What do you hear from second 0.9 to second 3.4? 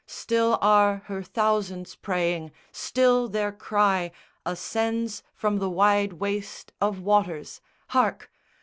her thousands praying, still